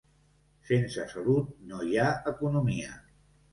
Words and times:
Sense 0.69 1.05
salut 1.11 1.53
no 1.73 1.83
hi 1.91 2.01
ha 2.01 2.09
economia. 2.35 2.99